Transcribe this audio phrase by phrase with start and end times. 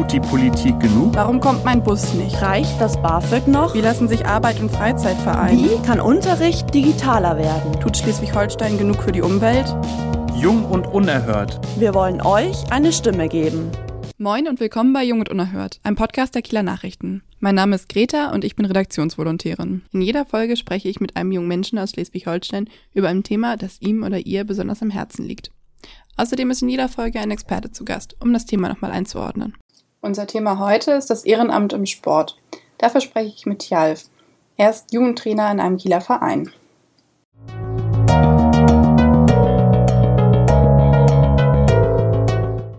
[0.00, 1.14] Tut die Politik genug?
[1.14, 2.40] Warum kommt mein Bus nicht?
[2.40, 3.74] Reicht das BAföG noch?
[3.74, 5.62] Wie lassen sich Arbeit und Freizeit vereinen?
[5.62, 7.78] Wie kann Unterricht digitaler werden?
[7.80, 9.76] Tut Schleswig-Holstein genug für die Umwelt?
[10.34, 11.60] Jung und unerhört.
[11.76, 13.70] Wir wollen euch eine Stimme geben.
[14.16, 17.22] Moin und willkommen bei Jung und Unerhört, einem Podcast der Kieler Nachrichten.
[17.38, 19.82] Mein Name ist Greta und ich bin Redaktionsvolontärin.
[19.92, 23.82] In jeder Folge spreche ich mit einem jungen Menschen aus Schleswig-Holstein über ein Thema, das
[23.82, 25.50] ihm oder ihr besonders am Herzen liegt.
[26.16, 29.56] Außerdem ist in jeder Folge ein Experte zu Gast, um das Thema nochmal einzuordnen.
[30.02, 32.38] Unser Thema heute ist das Ehrenamt im Sport.
[32.78, 34.04] Dafür spreche ich mit Tjalf.
[34.56, 36.48] Er ist Jugendtrainer in einem Kieler Verein.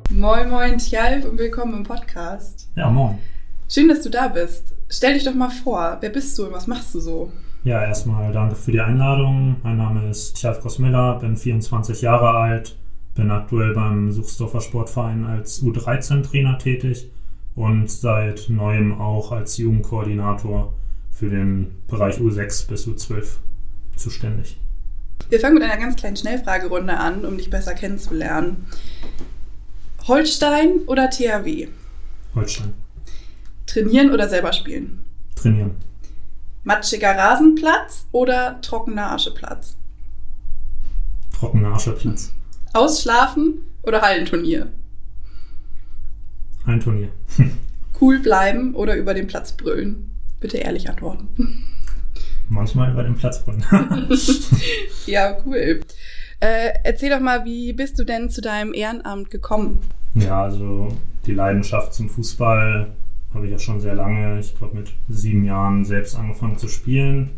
[0.10, 2.72] Moin, moin, Tjalf und willkommen im Podcast.
[2.76, 3.20] Ja, moin.
[3.70, 4.74] Schön, dass du da bist.
[4.90, 7.32] Stell dich doch mal vor, wer bist du und was machst du so?
[7.64, 9.58] Ja, erstmal danke für die Einladung.
[9.62, 12.76] Mein Name ist Tjalf Kosmiller, bin 24 Jahre alt,
[13.16, 17.12] bin aktuell beim Suchsdorfer Sportverein als U13-Trainer tätig
[17.56, 20.74] und seit neuem auch als Jugendkoordinator
[21.12, 23.38] für den Bereich U6 bis U12
[23.96, 24.58] zuständig.
[25.30, 28.66] Wir fangen mit einer ganz kleinen Schnellfragerunde an, um dich besser kennenzulernen.
[30.08, 31.68] Holstein oder THW?
[32.34, 32.74] Holstein.
[33.68, 35.06] Trainieren oder selber spielen?
[35.36, 35.76] Trainieren.
[36.64, 39.78] Matschiger Rasenplatz oder trockener Ascheplatz?
[41.34, 42.32] Trockener Ascheplatz.
[42.74, 44.72] Ausschlafen oder Hallenturnier?
[46.66, 47.10] Ein Turnier.
[48.00, 50.10] Cool bleiben oder über den Platz brüllen?
[50.40, 51.28] Bitte ehrlich antworten.
[52.50, 53.64] Manchmal über den Platz brüllen.
[55.06, 55.82] ja, cool.
[56.40, 59.82] Äh, erzähl doch mal, wie bist du denn zu deinem Ehrenamt gekommen?
[60.16, 60.88] Ja, also
[61.28, 62.92] die Leidenschaft zum Fußball
[63.36, 67.30] habe ich ja schon sehr lange, ich glaube mit sieben Jahren selbst angefangen zu spielen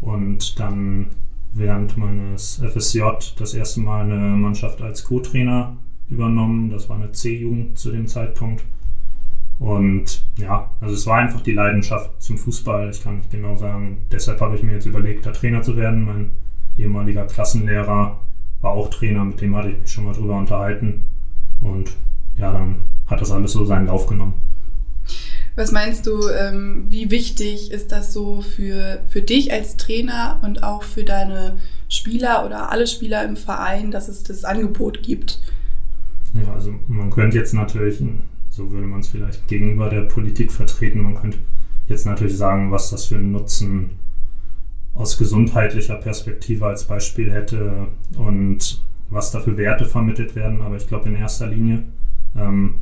[0.00, 1.08] und dann
[1.52, 3.02] während meines FSJ
[3.38, 5.76] das erste Mal eine Mannschaft als Co-Trainer
[6.08, 6.70] übernommen.
[6.70, 8.64] Das war eine C-Jugend zu dem Zeitpunkt.
[9.58, 12.90] Und ja, also es war einfach die Leidenschaft zum Fußball.
[12.90, 13.98] Ich kann nicht genau sagen.
[14.10, 16.04] Deshalb habe ich mir jetzt überlegt, da Trainer zu werden.
[16.04, 16.30] Mein
[16.78, 18.20] ehemaliger Klassenlehrer
[18.60, 21.02] war auch Trainer, mit dem hatte ich mich schon mal drüber unterhalten.
[21.60, 21.96] Und
[22.36, 24.34] ja, dann hat das alles so seinen Lauf genommen.
[25.60, 30.62] Was meinst du, ähm, wie wichtig ist das so für, für dich als Trainer und
[30.62, 35.38] auch für deine Spieler oder alle Spieler im Verein, dass es das Angebot gibt?
[36.32, 38.02] Ja, also man könnte jetzt natürlich,
[38.48, 41.36] so würde man es vielleicht gegenüber der Politik vertreten, man könnte
[41.88, 43.90] jetzt natürlich sagen, was das für einen Nutzen
[44.94, 50.62] aus gesundheitlicher Perspektive als Beispiel hätte und was da für Werte vermittelt werden.
[50.62, 51.82] Aber ich glaube, in erster Linie
[52.34, 52.76] ähm,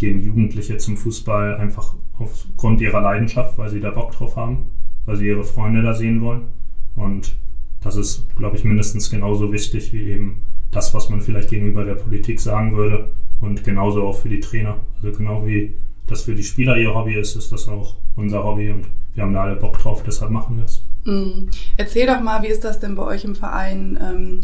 [0.00, 4.66] gehen Jugendliche zum Fußball einfach aufgrund ihrer Leidenschaft, weil sie da Bock drauf haben,
[5.06, 6.48] weil sie ihre Freunde da sehen wollen.
[6.96, 7.36] Und
[7.82, 11.94] das ist, glaube ich, mindestens genauso wichtig wie eben das, was man vielleicht gegenüber der
[11.94, 13.10] Politik sagen würde.
[13.40, 14.76] Und genauso auch für die Trainer.
[14.96, 15.74] Also genau wie
[16.06, 19.32] das für die Spieler ihr Hobby ist, ist das auch unser Hobby und wir haben
[19.32, 20.84] da alle Bock drauf, deshalb machen wir es.
[21.04, 21.48] Mm.
[21.76, 23.98] Erzähl doch mal, wie ist das denn bei euch im Verein?
[24.00, 24.40] Ähm,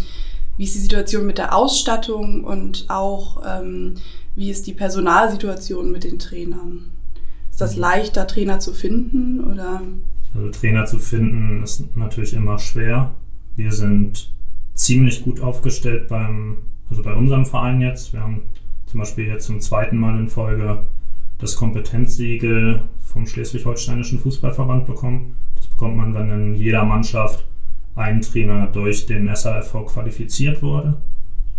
[0.56, 3.94] wie ist die Situation mit der Ausstattung und auch ähm,
[4.36, 6.91] wie ist die Personalsituation mit den Trainern?
[7.50, 7.80] Ist das mhm.
[7.80, 9.82] leichter, Trainer zu finden oder?
[10.34, 13.12] Also Trainer zu finden ist natürlich immer schwer.
[13.56, 14.30] Wir sind
[14.74, 16.58] ziemlich gut aufgestellt beim,
[16.91, 18.12] also bei unserem Verein jetzt.
[18.12, 18.42] Wir haben
[18.84, 20.84] zum Beispiel jetzt zum zweiten Mal in Folge
[21.38, 25.36] das Kompetenzsiegel vom Schleswig-Holsteinischen Fußballverband bekommen.
[25.56, 27.47] Das bekommt man, wenn in jeder Mannschaft
[27.94, 30.98] ein Trainer durch den SAFV qualifiziert wurde.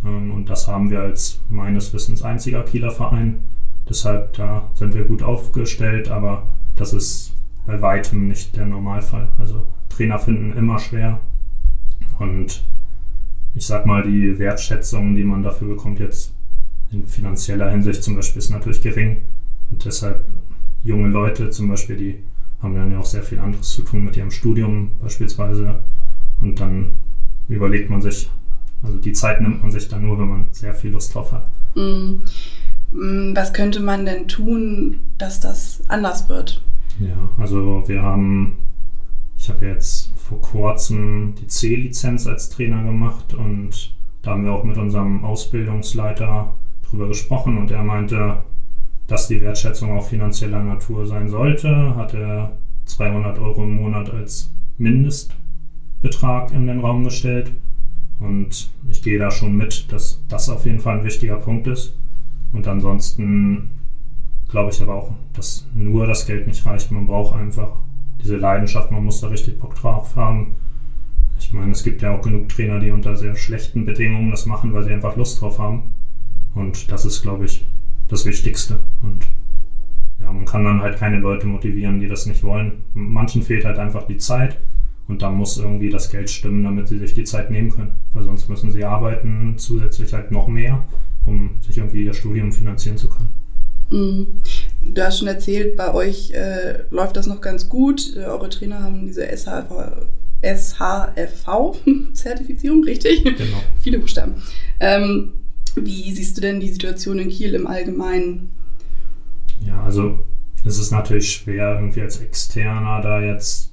[0.05, 3.43] Ähm, und das haben wir als meines Wissens einziger Kieler Verein.
[3.89, 7.33] Deshalb da sind wir gut aufgestellt, aber das ist
[7.65, 9.29] bei weitem nicht der Normalfall.
[9.37, 11.19] Also Trainer finden immer schwer.
[12.19, 12.65] Und
[13.55, 16.33] ich sag mal, die Wertschätzung, die man dafür bekommt, jetzt
[16.91, 19.17] in finanzieller Hinsicht zum Beispiel, ist natürlich gering.
[19.71, 20.25] Und deshalb
[20.83, 22.23] junge Leute zum Beispiel, die
[22.61, 25.79] haben dann ja auch sehr viel anderes zu tun mit ihrem Studium beispielsweise.
[26.41, 26.91] Und dann
[27.47, 28.29] überlegt man sich,
[28.83, 31.47] also die Zeit nimmt man sich dann nur, wenn man sehr viel Lust drauf hat.
[31.75, 32.21] Mm.
[32.91, 36.61] Mm, was könnte man denn tun, dass das anders wird?
[36.99, 38.57] Ja, also wir haben,
[39.37, 44.63] ich habe jetzt vor kurzem die C-Lizenz als Trainer gemacht und da haben wir auch
[44.63, 46.53] mit unserem Ausbildungsleiter
[46.89, 48.43] drüber gesprochen und er meinte,
[49.07, 54.53] dass die Wertschätzung auch finanzieller Natur sein sollte, hat er 200 Euro im Monat als
[54.77, 57.51] Mindestbetrag in den Raum gestellt.
[58.19, 61.97] Und ich gehe da schon mit, dass das auf jeden Fall ein wichtiger Punkt ist.
[62.53, 63.69] Und ansonsten
[64.49, 66.91] glaube ich aber auch, dass nur das Geld nicht reicht.
[66.91, 67.77] Man braucht einfach
[68.21, 70.55] diese Leidenschaft, man muss da richtig Bock drauf haben.
[71.39, 74.73] Ich meine, es gibt ja auch genug Trainer, die unter sehr schlechten Bedingungen das machen,
[74.73, 75.93] weil sie einfach Lust drauf haben.
[76.55, 77.67] Und das ist, glaube ich,
[78.07, 78.79] das Wichtigste.
[79.03, 79.27] Und
[80.47, 82.83] kann dann halt keine Leute motivieren, die das nicht wollen.
[82.93, 84.57] Manchen fehlt halt einfach die Zeit
[85.07, 87.91] und dann muss irgendwie das Geld stimmen, damit sie sich die Zeit nehmen können.
[88.13, 90.83] Weil sonst müssen sie arbeiten, zusätzlich halt noch mehr,
[91.25, 93.29] um sich irgendwie ihr Studium finanzieren zu können.
[93.89, 94.27] Mhm.
[94.81, 98.17] Du hast schon erzählt, bei euch äh, läuft das noch ganz gut.
[98.17, 100.07] Äh, eure Trainer haben diese SHV,
[100.41, 103.23] SHFV-Zertifizierung, richtig?
[103.23, 103.63] Genau.
[103.81, 104.35] Viele Buchstaben.
[104.79, 105.33] Ähm,
[105.75, 108.51] wie siehst du denn die Situation in Kiel im Allgemeinen?
[109.61, 110.25] Ja, also
[110.65, 113.71] es ist natürlich schwer, irgendwie als Externer da jetzt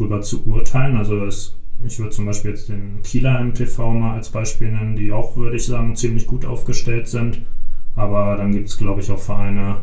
[0.00, 0.96] drüber zu urteilen.
[0.96, 5.12] Also es, ich würde zum Beispiel jetzt den Kieler MTV mal als Beispiel nennen, die
[5.12, 7.42] auch, würde ich sagen, ziemlich gut aufgestellt sind.
[7.96, 9.78] Aber dann gibt es, glaube ich, auch Vereine,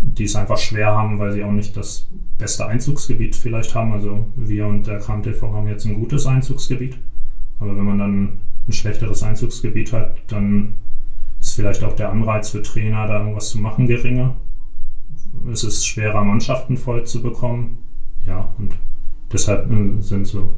[0.00, 3.92] die es einfach schwer haben, weil sie auch nicht das beste Einzugsgebiet vielleicht haben.
[3.92, 6.98] Also wir und der KMTV haben jetzt ein gutes Einzugsgebiet.
[7.60, 8.38] Aber wenn man dann
[8.68, 10.74] ein schlechteres Einzugsgebiet hat, dann
[11.40, 14.36] ist vielleicht auch der Anreiz für Trainer, da irgendwas zu machen, geringer.
[15.52, 17.78] Es ist schwerer, Mannschaften voll zu bekommen.
[18.26, 18.76] Ja, und
[19.32, 20.52] deshalb äh, sind so,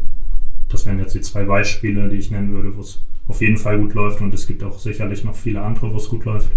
[0.68, 3.78] das wären jetzt die zwei Beispiele, die ich nennen würde, wo es auf jeden Fall
[3.78, 6.50] gut läuft und es gibt auch sicherlich noch viele andere, wo es gut läuft.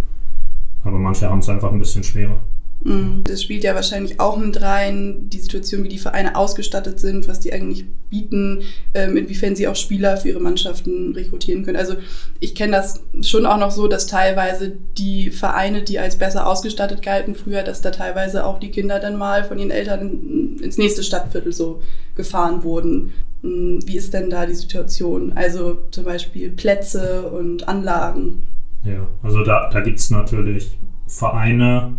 [0.83, 2.42] Aber manche haben es einfach ein bisschen schwerer.
[2.83, 3.24] Mhm.
[3.24, 7.39] Das spielt ja wahrscheinlich auch mit rein, die Situation, wie die Vereine ausgestattet sind, was
[7.39, 8.63] die eigentlich bieten,
[8.94, 11.77] ähm, inwiefern sie auch Spieler für ihre Mannschaften rekrutieren können.
[11.77, 11.95] Also
[12.39, 17.01] ich kenne das schon auch noch so, dass teilweise die Vereine, die als besser ausgestattet
[17.01, 21.03] galten früher, dass da teilweise auch die Kinder dann mal von ihren Eltern ins nächste
[21.03, 21.81] Stadtviertel so
[22.15, 23.13] gefahren wurden.
[23.41, 23.80] Mhm.
[23.85, 25.33] Wie ist denn da die Situation?
[25.35, 28.47] Also zum Beispiel Plätze und Anlagen.
[28.83, 30.77] Ja, also da, da gibt es natürlich
[31.07, 31.95] Vereine,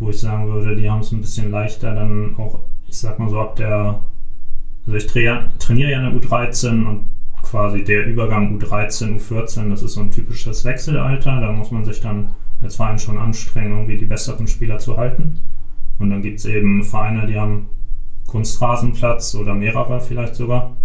[0.00, 3.28] wo ich sagen würde, die haben es ein bisschen leichter, dann auch, ich sag mal
[3.28, 4.00] so, ab der,
[4.86, 7.04] also ich trainiere ja eine U13 und
[7.42, 12.00] quasi der Übergang U13, U14, das ist so ein typisches Wechselalter, da muss man sich
[12.00, 12.30] dann
[12.62, 15.40] als Verein schon anstrengen, irgendwie die besseren Spieler zu halten.
[15.98, 17.68] Und dann gibt es eben Vereine, die haben
[18.26, 20.76] Kunstrasenplatz oder mehrere vielleicht sogar,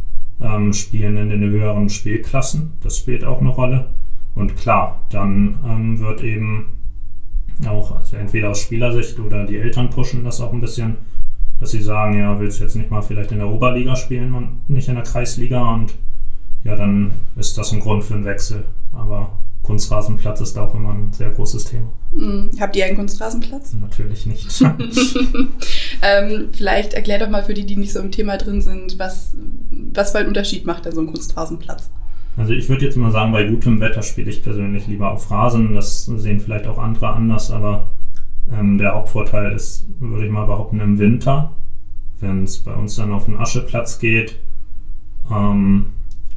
[0.41, 3.87] ähm, spielen in den höheren Spielklassen, das spielt auch eine Rolle.
[4.33, 6.74] Und klar, dann ähm, wird eben
[7.67, 10.97] auch, also entweder aus Spielersicht oder die Eltern pushen das auch ein bisschen,
[11.59, 14.69] dass sie sagen, ja, willst du jetzt nicht mal vielleicht in der Oberliga spielen und
[14.69, 15.93] nicht in der Kreisliga und
[16.63, 18.65] ja, dann ist das ein Grund für einen Wechsel.
[18.91, 21.91] Aber Kunstrasenplatz ist auch immer ein sehr großes Thema.
[22.11, 22.51] Mhm.
[22.59, 23.73] Habt ihr einen Kunstrasenplatz?
[23.73, 24.47] Natürlich nicht.
[26.01, 29.35] ähm, vielleicht erklär doch mal für die, die nicht so im Thema drin sind, was,
[29.93, 31.89] was für einen Unterschied macht denn so ein Kunstrasenplatz?
[32.37, 35.73] Also ich würde jetzt mal sagen, bei gutem Wetter spiele ich persönlich lieber auf Rasen.
[35.73, 37.91] Das sehen vielleicht auch andere anders, aber
[38.51, 41.53] ähm, der Hauptvorteil ist, würde ich mal behaupten, im Winter,
[42.19, 44.39] wenn es bei uns dann auf den Ascheplatz geht.
[45.31, 45.87] Ähm,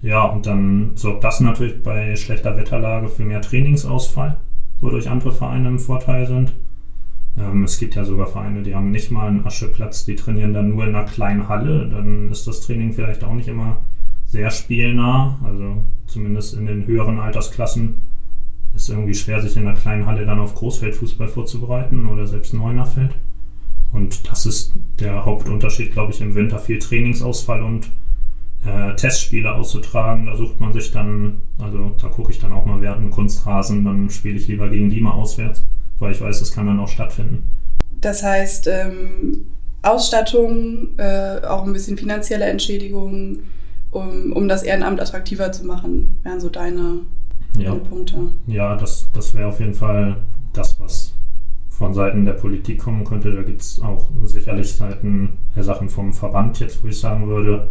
[0.01, 4.39] ja, und dann sorgt das natürlich bei schlechter Wetterlage für mehr Trainingsausfall,
[4.81, 6.53] wodurch andere Vereine im Vorteil sind.
[7.37, 10.71] Ähm, es gibt ja sogar Vereine, die haben nicht mal einen Ascheplatz, die trainieren dann
[10.71, 11.89] nur in einer kleinen Halle.
[11.89, 13.79] Dann ist das Training vielleicht auch nicht immer
[14.29, 18.03] sehr spielnah, also zumindest in den höheren Altersklassen
[18.75, 23.15] ist irgendwie schwer, sich in einer kleinen Halle dann auf Großfeldfußball vorzubereiten oder selbst Neunerfeld.
[23.93, 27.91] Und das ist der Hauptunterschied, glaube ich, im Winter viel Trainingsausfall und
[28.67, 30.27] äh, Testspiele auszutragen.
[30.27, 33.11] Da sucht man sich dann, also da gucke ich dann auch mal, wer hat einen
[33.11, 35.65] Kunstrasen, dann spiele ich lieber gegen die mal auswärts,
[35.99, 37.45] weil ich weiß, das kann dann auch stattfinden.
[38.03, 39.47] Das heißt, ähm,
[39.83, 43.39] Ausstattung, äh, auch ein bisschen finanzielle Entschädigung,
[43.91, 47.01] um, um das Ehrenamt attraktiver zu machen, wären so deine,
[47.57, 47.71] ja.
[47.71, 48.29] deine Punkte.
[48.47, 50.17] Ja, das, das wäre auf jeden Fall
[50.53, 51.15] das, was
[51.69, 53.33] von Seiten der Politik kommen könnte.
[53.33, 57.71] Da gibt es auch sicherlich Seiten, äh, Sachen vom Verband jetzt, wo ich sagen würde,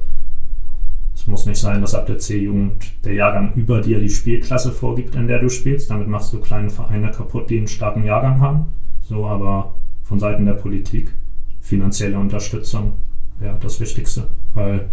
[1.14, 5.16] es muss nicht sein, dass ab der C-Jugend der Jahrgang über dir die Spielklasse vorgibt,
[5.16, 5.90] in der du spielst.
[5.90, 8.68] Damit machst du kleine Vereine kaputt, die einen starken Jahrgang haben.
[9.02, 11.12] So, aber von Seiten der Politik
[11.60, 12.94] finanzielle Unterstützung
[13.40, 14.90] wäre das Wichtigste, weil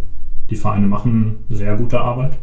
[0.50, 2.38] die Vereine machen sehr gute Arbeit.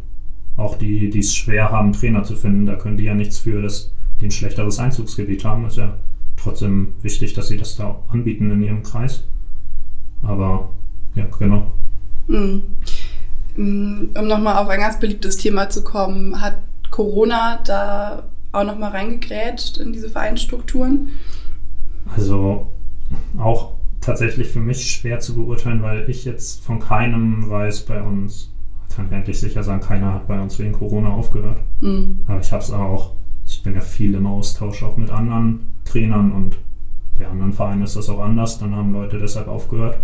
[0.58, 3.62] Auch die, die es schwer haben, Trainer zu finden, da können die ja nichts für,
[3.62, 5.66] dass die ein schlechteres Einzugsgebiet haben.
[5.66, 5.98] Ist ja
[6.38, 9.24] trotzdem wichtig, dass sie das da anbieten in ihrem Kreis.
[10.24, 10.70] Aber
[11.16, 11.72] ja, genau.
[12.28, 12.64] Mhm.
[13.56, 16.58] Um nochmal auf ein ganz beliebtes Thema zu kommen, hat
[16.90, 21.10] Corona da auch nochmal reingegrätscht in diese Vereinsstrukturen?
[22.16, 22.68] Also
[23.38, 28.52] auch tatsächlich für mich schwer zu beurteilen, weil ich jetzt von keinem weiß bei uns,
[28.96, 31.62] kann ich eigentlich sicher sagen, keiner hat bei uns wegen Corona aufgehört.
[31.80, 32.20] Mhm.
[32.28, 33.14] Aber ich habe es auch,
[33.46, 36.58] ich bin ja viel im Austausch auch mit anderen Trainern und
[37.18, 40.00] bei anderen Vereinen ist das auch anders, dann haben Leute deshalb aufgehört.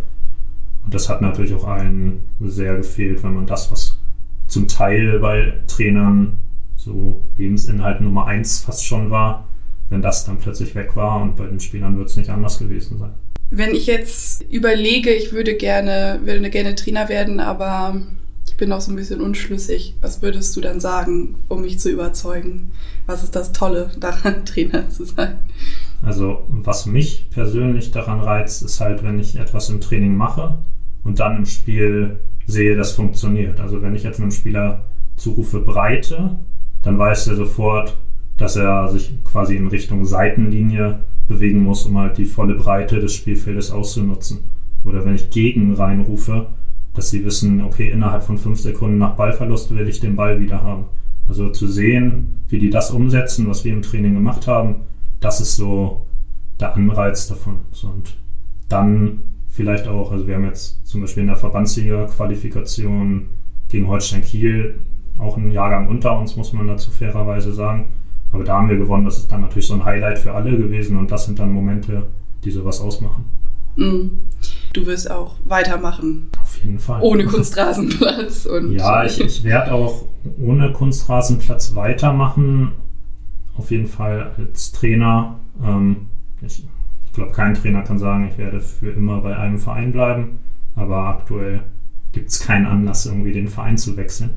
[0.86, 4.00] Und das hat natürlich auch allen sehr gefehlt, wenn man das, was
[4.48, 6.40] zum Teil bei Trainern
[6.76, 9.48] so Lebensinhalt Nummer eins fast schon war,
[9.90, 12.98] wenn das dann plötzlich weg war und bei den Spielern wird es nicht anders gewesen
[12.98, 13.12] sein.
[13.50, 18.02] Wenn ich jetzt überlege, ich würde gerne, würde gerne Trainer werden, aber
[18.48, 19.96] ich bin auch so ein bisschen unschlüssig.
[20.02, 22.72] Was würdest du dann sagen, um mich zu überzeugen?
[23.06, 25.38] Was ist das Tolle daran, Trainer zu sein?
[26.02, 30.58] Also, was mich persönlich daran reizt, ist halt, wenn ich etwas im Training mache
[31.04, 33.60] und dann im Spiel sehe, das funktioniert.
[33.60, 34.86] Also, wenn ich jetzt einem Spieler
[35.16, 36.38] zurufe Breite,
[36.84, 37.98] dann weiß er sofort,
[38.38, 43.14] dass er sich quasi in Richtung Seitenlinie bewegen muss, um halt die volle Breite des
[43.14, 44.40] Spielfeldes auszunutzen.
[44.84, 46.48] Oder wenn ich gegen reinrufe,
[46.94, 50.64] dass sie wissen, okay, innerhalb von fünf Sekunden nach Ballverlust will ich den Ball wieder
[50.64, 50.86] haben.
[51.28, 54.78] Also zu sehen, wie die das umsetzen, was wir im Training gemacht haben,
[55.20, 56.06] das ist so
[56.60, 57.58] der Anreiz davon.
[57.84, 58.16] Und
[58.70, 63.26] dann vielleicht auch, also wir haben jetzt zum Beispiel in der Verbandsliga-Qualifikation
[63.70, 64.80] gegen Holstein Kiel
[65.18, 67.88] auch einen Jahrgang unter uns, muss man dazu fairerweise sagen.
[68.32, 69.06] Aber da haben wir gewonnen.
[69.06, 72.04] Das ist dann natürlich so ein Highlight für alle gewesen und das sind dann Momente,
[72.44, 73.26] die sowas ausmachen.
[73.78, 74.10] Mm.
[74.74, 76.30] Du wirst auch weitermachen.
[76.42, 77.02] Auf jeden Fall.
[77.02, 78.46] Ohne Kunstrasenplatz.
[78.52, 80.04] Und ja, ich, ich werde auch
[80.40, 82.74] ohne Kunstrasenplatz weitermachen.
[83.56, 85.40] Auf jeden Fall als Trainer.
[85.64, 86.08] Ähm,
[86.42, 86.68] ich,
[87.06, 90.40] ich glaube, kein Trainer kann sagen, ich werde für immer bei einem Verein bleiben.
[90.76, 91.62] Aber aktuell
[92.12, 94.32] gibt es keinen Anlass, irgendwie den Verein zu wechseln.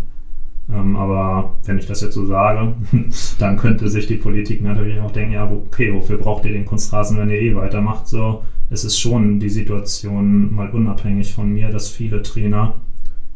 [0.72, 2.74] Ähm, aber wenn ich das jetzt so sage,
[3.38, 7.18] dann könnte sich die Politik natürlich auch denken, ja, okay, wofür braucht ihr den Kunstrasen,
[7.18, 8.06] wenn ihr eh weitermacht?
[8.06, 12.74] So, es ist schon die Situation mal unabhängig von mir, dass viele Trainer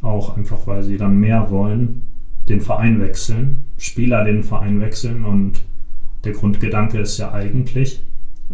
[0.01, 2.03] auch einfach, weil sie dann mehr wollen,
[2.49, 5.65] den Verein wechseln, Spieler den Verein wechseln und
[6.25, 8.05] der Grundgedanke ist ja eigentlich,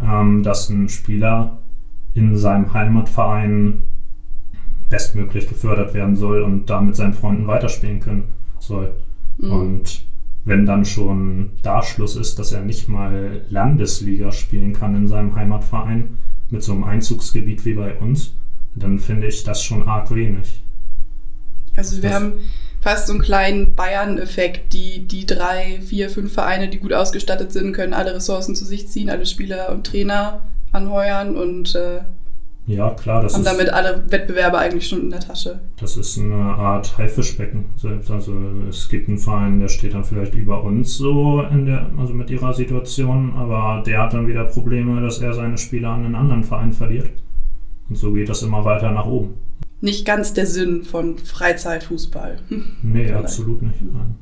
[0.01, 1.59] ähm, dass ein Spieler
[2.13, 3.83] in seinem Heimatverein
[4.89, 8.23] bestmöglich gefördert werden soll und da mit seinen Freunden weiterspielen können
[8.61, 8.95] soll.
[9.37, 9.51] Mhm.
[9.51, 10.05] Und
[10.45, 15.35] wenn dann schon da Schluss ist, dass er nicht mal Landesliga spielen kann in seinem
[15.35, 16.17] Heimatverein
[16.49, 18.33] mit so einem Einzugsgebiet wie bei uns,
[18.75, 20.63] dann finde ich das schon arg wenig.
[21.75, 22.33] Also wir das haben
[22.81, 24.73] fast so einen kleinen Bayern-Effekt.
[24.73, 28.87] Die, die drei, vier, fünf Vereine, die gut ausgestattet sind, können alle Ressourcen zu sich
[28.87, 30.41] ziehen, alle Spieler und Trainer
[30.71, 32.01] anheuern und äh,
[32.71, 33.21] ja, klar.
[33.21, 35.59] Das haben ist, damit alle Wettbewerbe eigentlich schon in der Tasche.
[35.79, 37.65] Das ist eine Art Haifischbecken.
[38.11, 38.33] Also
[38.69, 42.29] es gibt einen Verein, der steht dann vielleicht über uns so in der, also mit
[42.29, 46.43] ihrer Situation, aber der hat dann wieder Probleme, dass er seine Spieler an einen anderen
[46.43, 47.09] Verein verliert.
[47.89, 49.33] Und so geht das immer weiter nach oben.
[49.81, 52.37] Nicht ganz der Sinn von Freizeitfußball.
[52.83, 53.15] Nee, Vielleicht.
[53.15, 53.81] absolut nicht.
[53.81, 54.15] Nein.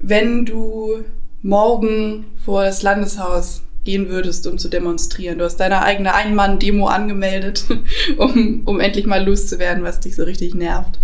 [0.00, 1.04] Wenn du
[1.42, 5.38] morgen vor das Landeshaus gehen würdest, um zu demonstrieren.
[5.38, 7.64] Du hast deine eigene Ein-Mann-Demo angemeldet,
[8.16, 10.98] um, um endlich mal loszuwerden, was dich so richtig nervt.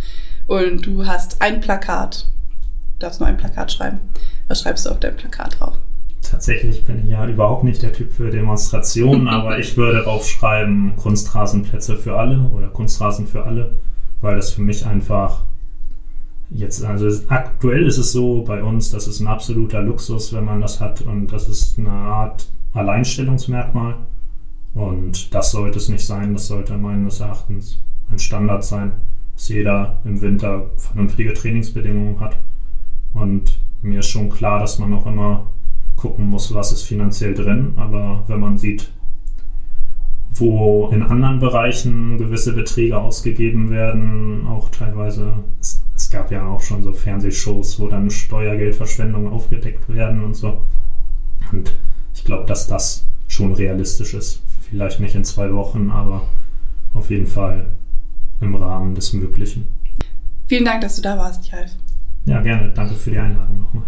[0.47, 2.27] Und du hast ein Plakat.
[2.95, 4.01] Du darfst nur ein Plakat schreiben.
[4.49, 5.79] Was schreibst du auf dein Plakat drauf?
[6.23, 11.97] Tatsächlich bin ich ja überhaupt nicht der Typ für Demonstrationen, aber ich würde aufschreiben Kunstrasenplätze
[11.97, 13.75] für alle oder Kunstrasen für alle,
[14.21, 15.45] weil das für mich einfach
[16.51, 20.61] jetzt, also aktuell ist es so bei uns, das ist ein absoluter Luxus, wenn man
[20.61, 23.97] das hat und das ist eine Art Alleinstellungsmerkmal.
[24.75, 26.33] Und das sollte es nicht sein.
[26.33, 28.93] Das sollte meines Erachtens ein Standard sein,
[29.35, 32.39] dass jeder im Winter vernünftige Trainingsbedingungen hat.
[33.15, 35.51] Und mir ist schon klar, dass man auch immer
[35.97, 37.75] gucken muss, was ist finanziell drin.
[37.77, 38.93] Aber wenn man sieht,
[40.33, 46.61] wo in anderen Bereichen gewisse Beträge ausgegeben werden, auch teilweise, es, es gab ja auch
[46.61, 50.63] schon so Fernsehshows, wo dann Steuergeldverschwendungen aufgedeckt werden und so.
[51.51, 51.73] Und
[52.15, 54.41] ich glaube, dass das schon realistisch ist.
[54.69, 56.29] Vielleicht nicht in zwei Wochen, aber
[56.95, 57.67] auf jeden Fall
[58.41, 59.69] im Rahmen des Möglichen.
[60.49, 61.71] Vielen Dank, dass du da warst, Jalf.
[62.25, 62.73] Ja, gerne.
[62.75, 63.85] Danke für die Einladung nochmal.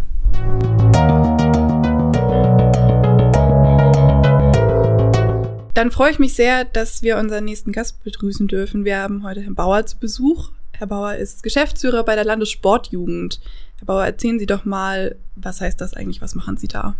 [5.75, 8.85] Dann freue ich mich sehr, dass wir unseren nächsten Gast begrüßen dürfen.
[8.85, 10.51] Wir haben heute Herrn Bauer zu Besuch.
[10.73, 13.41] Herr Bauer ist Geschäftsführer bei der Landessportjugend.
[13.79, 16.21] Herr Bauer, erzählen Sie doch mal, was heißt das eigentlich?
[16.23, 16.95] Was machen Sie da?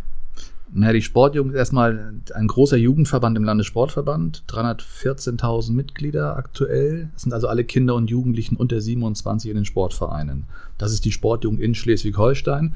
[0.75, 7.11] Na, die Sportjugend ist erstmal ein großer Jugendverband im Landessportverband, 314.000 Mitglieder aktuell.
[7.13, 10.45] Das sind also alle Kinder und Jugendlichen unter 27 in den Sportvereinen.
[10.79, 12.75] Das ist die Sportjugend in Schleswig-Holstein.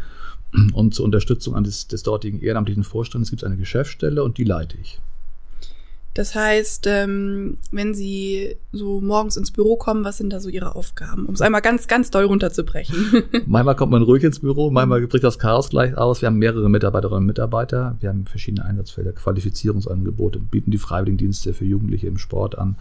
[0.75, 4.77] Und zur Unterstützung des, des dortigen ehrenamtlichen Vorstandes gibt es eine Geschäftsstelle und die leite
[4.79, 5.01] ich.
[6.17, 10.75] Das heißt, ähm, wenn Sie so morgens ins Büro kommen, was sind da so Ihre
[10.75, 11.27] Aufgaben?
[11.27, 13.23] Um es einmal ganz, ganz doll runterzubrechen.
[13.47, 16.23] manchmal kommt man ruhig ins Büro, manchmal bricht das Chaos gleich aus.
[16.23, 17.99] Wir haben mehrere Mitarbeiterinnen und Mitarbeiter.
[18.01, 22.79] Wir haben verschiedene Einsatzfelder, Qualifizierungsangebote, bieten die Freiwilligendienste für Jugendliche im Sport an,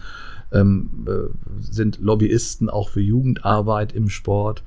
[0.50, 1.28] ähm, äh,
[1.60, 4.62] sind Lobbyisten auch für Jugendarbeit im Sport.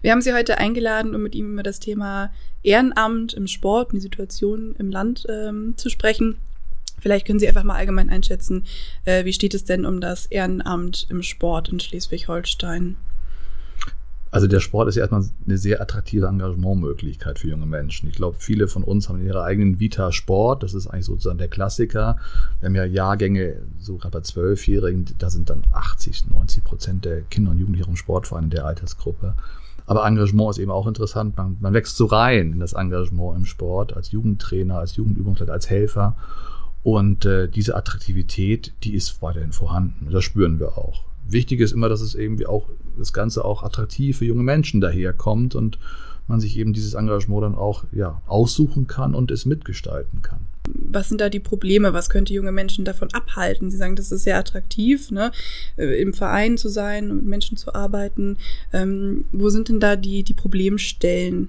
[0.00, 2.30] Wir haben Sie heute eingeladen, um mit ihm über das Thema
[2.62, 6.36] Ehrenamt im Sport und die Situation im Land ähm, zu sprechen.
[7.02, 8.64] Vielleicht können Sie einfach mal allgemein einschätzen,
[9.04, 12.96] äh, wie steht es denn um das Ehrenamt im Sport in Schleswig-Holstein?
[14.30, 18.08] Also der Sport ist ja erstmal eine sehr attraktive Engagementmöglichkeit für junge Menschen.
[18.08, 20.62] Ich glaube, viele von uns haben in ihrer eigenen Vita Sport.
[20.62, 22.16] Das ist eigentlich sozusagen der Klassiker.
[22.60, 27.22] Wir haben ja Jahrgänge, so gerade bei Zwölfjährigen, da sind dann 80, 90 Prozent der
[27.22, 29.34] Kinder und Jugendlichen im Sportverein in der Altersgruppe.
[29.86, 31.36] Aber Engagement ist eben auch interessant.
[31.36, 35.68] Man, man wächst so rein in das Engagement im Sport als Jugendtrainer, als Jugendübungsleiter, als
[35.68, 36.16] Helfer.
[36.82, 40.08] Und äh, diese Attraktivität, die ist weiterhin vorhanden.
[40.10, 41.04] Das spüren wir auch.
[41.26, 45.54] Wichtig ist immer, dass es irgendwie auch das Ganze auch attraktiv für junge Menschen daherkommt
[45.54, 45.78] und
[46.26, 50.40] man sich eben dieses Engagement dann auch ja, aussuchen kann und es mitgestalten kann.
[50.66, 51.92] Was sind da die Probleme?
[51.92, 53.70] Was könnte junge Menschen davon abhalten?
[53.70, 55.32] Sie sagen, das ist sehr attraktiv, ne?
[55.76, 58.36] Äh, im Verein zu sein und mit Menschen zu arbeiten.
[58.72, 61.48] Ähm, wo sind denn da die, die Problemstellen?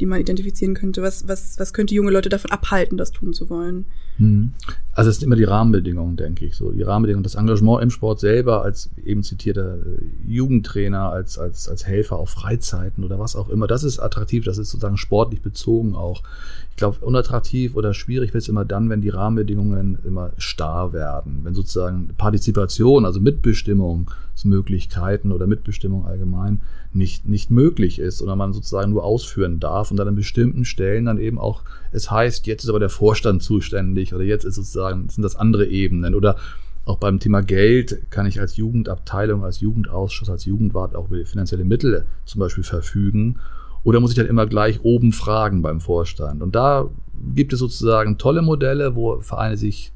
[0.00, 1.02] Die man identifizieren könnte?
[1.02, 3.86] Was, was, was könnte junge Leute davon abhalten, das tun zu wollen?
[4.16, 4.52] Hm.
[4.92, 6.56] Also es sind immer die Rahmenbedingungen, denke ich.
[6.56, 9.80] So die Rahmenbedingungen, das Engagement im Sport selber als eben zitierter äh,
[10.26, 13.66] Jugendtrainer, als, als, als Helfer auf Freizeiten oder was auch immer.
[13.66, 16.22] Das ist attraktiv, das ist sozusagen sportlich bezogen auch.
[16.70, 21.40] Ich glaube, unattraktiv oder schwierig wird es immer dann, wenn die Rahmenbedingungen immer starr werden.
[21.42, 28.90] Wenn sozusagen Partizipation, also Mitbestimmungsmöglichkeiten oder Mitbestimmung allgemein nicht, nicht möglich ist oder man sozusagen
[28.90, 32.68] nur ausführen darf und dann an bestimmten Stellen dann eben auch, es heißt, jetzt ist
[32.68, 36.36] aber der Vorstand zuständig oder jetzt ist sozusagen, sind das andere Ebenen oder
[36.84, 41.64] auch beim Thema Geld kann ich als Jugendabteilung, als Jugendausschuss, als Jugendwart auch über finanzielle
[41.64, 43.38] Mittel zum Beispiel verfügen.
[43.84, 46.42] Oder muss ich dann immer gleich oben fragen beim Vorstand?
[46.42, 46.88] Und da
[47.34, 49.92] gibt es sozusagen tolle Modelle, wo Vereine sich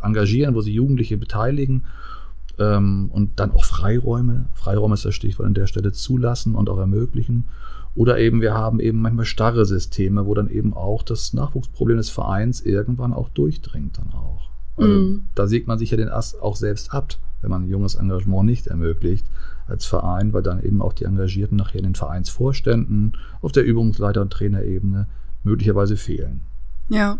[0.00, 1.84] engagieren, wo sie Jugendliche beteiligen
[2.58, 6.78] ähm, und dann auch Freiräume, Freiräume ist das Stichwort an der Stelle, zulassen und auch
[6.78, 7.46] ermöglichen.
[7.94, 12.10] Oder eben wir haben eben manchmal starre Systeme, wo dann eben auch das Nachwuchsproblem des
[12.10, 14.50] Vereins irgendwann auch durchdringt dann auch.
[14.76, 15.28] Also mm.
[15.34, 18.46] Da sägt man sich ja den Ast auch selbst ab, wenn man ein junges Engagement
[18.46, 19.24] nicht ermöglicht
[19.66, 24.22] als Verein, weil dann eben auch die Engagierten nachher in den Vereinsvorständen auf der Übungsleiter-
[24.22, 25.06] und Trainerebene
[25.44, 26.40] möglicherweise fehlen.
[26.88, 27.18] Ja.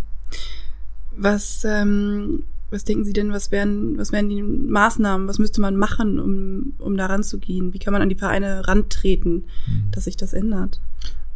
[1.17, 5.77] Was ähm, was denken Sie denn, was wären, was wären die Maßnahmen, was müsste man
[5.77, 7.73] machen, um, um da ranzugehen?
[7.73, 9.91] Wie kann man an die Vereine rantreten, mhm.
[9.93, 10.81] dass sich das ändert?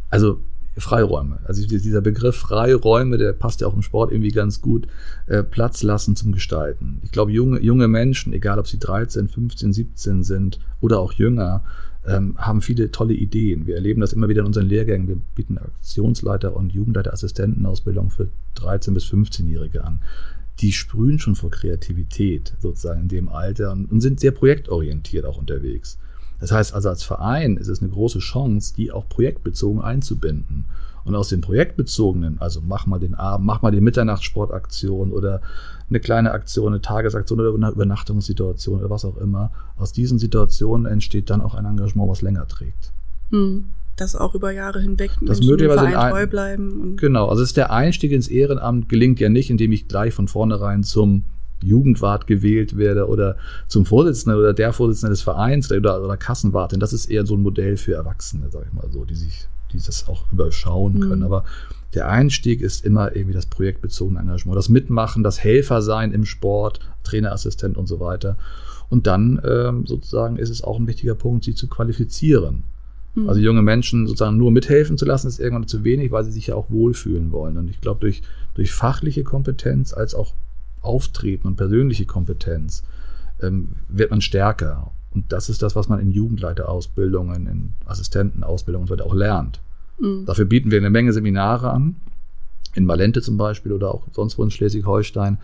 [0.09, 0.41] Also
[0.77, 1.39] Freiräume.
[1.45, 4.87] Also dieser Begriff Freiräume, der passt ja auch im Sport irgendwie ganz gut.
[5.27, 6.99] Äh, Platz lassen zum Gestalten.
[7.03, 11.63] Ich glaube, junge, junge Menschen, egal ob sie 13, 15, 17 sind oder auch jünger,
[12.05, 13.67] ähm, haben viele tolle Ideen.
[13.67, 15.07] Wir erleben das immer wieder in unseren Lehrgängen.
[15.07, 19.99] Wir bieten Aktionsleiter und Jugendleiterassistentenausbildung für 13- bis 15-Jährige an
[20.61, 25.97] die sprühen schon vor Kreativität sozusagen in dem Alter und, sind sehr projektorientiert auch unterwegs.
[26.39, 30.65] Das heißt also, als Verein ist es eine große Chance, die auch projektbezogen einzubinden.
[31.03, 35.41] Und aus dem projektbezogenen, also mach mal den Abend, mach mal die Mitternachtssportaktion oder
[35.89, 40.85] eine kleine Aktion, eine Tagesaktion oder eine Übernachtungssituation oder was auch immer, aus diesen Situationen
[40.85, 42.91] entsteht dann auch ein Engagement, was länger trägt.
[43.31, 43.65] Hm
[44.01, 46.97] das auch über Jahre hinweg das möglicherweise Verein ein, treu bleiben.
[46.97, 50.83] genau, also ist der Einstieg ins Ehrenamt gelingt ja nicht, indem ich gleich von vornherein
[50.83, 51.23] zum
[51.61, 53.35] Jugendwart gewählt werde oder
[53.67, 56.79] zum Vorsitzenden oder der Vorsitzende des Vereins oder, oder Kassenwartin.
[56.79, 59.77] Das ist eher so ein Modell für Erwachsene, sag ich mal so, die sich, die
[59.77, 61.01] das auch überschauen mhm.
[61.01, 61.23] können.
[61.23, 61.43] Aber
[61.93, 67.77] der Einstieg ist immer irgendwie das projektbezogene Engagement, das Mitmachen, das Helfersein im Sport, Trainerassistent
[67.77, 68.37] und so weiter.
[68.89, 72.63] Und dann ähm, sozusagen ist es auch ein wichtiger Punkt, sie zu qualifizieren.
[73.15, 73.29] Mhm.
[73.29, 76.47] Also junge Menschen sozusagen nur mithelfen zu lassen, ist irgendwann zu wenig, weil sie sich
[76.47, 77.57] ja auch wohlfühlen wollen.
[77.57, 78.21] Und ich glaube, durch,
[78.53, 80.33] durch fachliche Kompetenz als auch
[80.81, 82.83] Auftreten und persönliche Kompetenz
[83.41, 84.91] ähm, wird man stärker.
[85.11, 89.61] Und das ist das, was man in Jugendleiterausbildungen, in Assistentenausbildungen und so weiter auch lernt.
[89.99, 90.25] Mhm.
[90.25, 91.97] Dafür bieten wir eine Menge Seminare an,
[92.75, 95.39] in Malente zum Beispiel oder auch sonst wo in Schleswig-Holstein,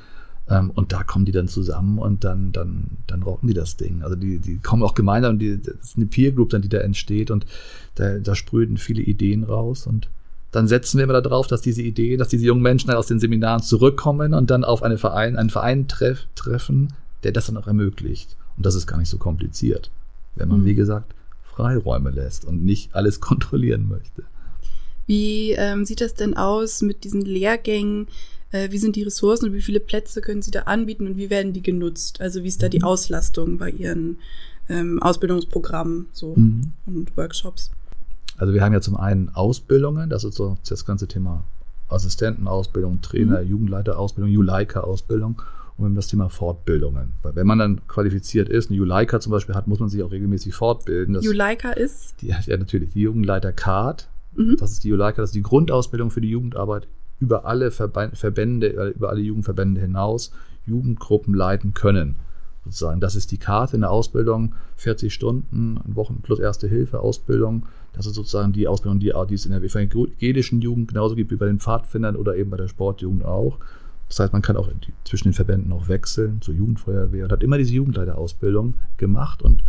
[0.50, 4.04] ähm, und da kommen die dann zusammen und dann, dann, dann rocken die das Ding.
[4.04, 6.80] Also die, die kommen auch gemeinsam, die, das ist eine Peer Group dann, die da
[6.80, 7.46] entsteht und
[7.96, 10.10] da, da sprühen viele Ideen raus und
[10.52, 13.20] dann setzen wir immer darauf, dass diese Ideen, dass diese jungen Menschen dann aus den
[13.20, 17.68] Seminaren zurückkommen und dann auf eine Verein, einen Verein treff, treffen, der das dann auch
[17.68, 18.38] ermöglicht.
[18.56, 19.92] Und das ist gar nicht so kompliziert,
[20.36, 20.66] wenn man, mhm.
[20.66, 24.24] wie gesagt, Freiräume lässt und nicht alles kontrollieren möchte.
[25.08, 28.08] Wie ähm, sieht das denn aus mit diesen Lehrgängen?
[28.56, 31.30] Äh, wie sind die Ressourcen und wie viele Plätze können Sie da anbieten und wie
[31.30, 32.22] werden die genutzt?
[32.22, 34.18] Also wie ist da die Auslastung bei Ihren
[34.70, 36.72] ähm, Ausbildungsprogrammen so Mhm.
[36.86, 37.72] und Workshops?
[38.38, 41.44] Also wir haben ja zum einen Ausbildungen, das ist so das ganze Thema
[41.90, 45.42] Assistentenausbildung, Trainer, Jugendleiterausbildung, Juleika-Ausbildung
[45.78, 47.14] und das Thema Fortbildungen.
[47.22, 50.12] Weil wenn man dann qualifiziert ist, eine Juleika zum Beispiel hat, muss man sich auch
[50.12, 51.14] regelmäßig fortbilden.
[51.14, 52.16] Das, Juleika ist?
[52.22, 54.58] die, ja, natürlich, die Jugendleiter-Card, Mhm.
[54.60, 56.88] das ist die Juleika, das ist die Grundausbildung für die Jugendarbeit
[57.20, 60.32] über alle Verbände, äh, über alle Jugendverbände hinaus
[60.66, 62.16] Jugendgruppen leiten können.
[62.64, 63.00] Sozusagen.
[63.00, 67.68] Das ist die Karte in der Ausbildung, 40 Stunden, Wochen plus Erste Hilfe Ausbildung.
[67.94, 71.36] Das ist sozusagen die Ausbildung, die, die es in der evangelischen Jugend genauso gibt wie
[71.36, 73.60] bei den Pfadfindern oder eben bei der Sportjugend auch.
[74.10, 77.44] Das heißt, man kann auch die, zwischen den Verbänden auch wechseln zur Jugendfeuerwehr und hat
[77.44, 79.64] immer diese Jugendleiterausbildung gemacht und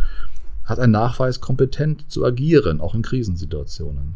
[0.65, 4.15] hat einen Nachweis, kompetent zu agieren, auch in Krisensituationen.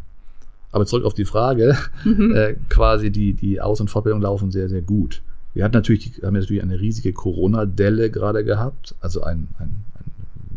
[0.71, 2.33] Aber zurück auf die Frage, Mhm.
[2.33, 5.21] äh, quasi die, die Aus- und Fortbildung laufen sehr, sehr gut.
[5.53, 10.05] Wir hatten natürlich, haben natürlich eine riesige Corona-Delle gerade gehabt, also ein, ein, ein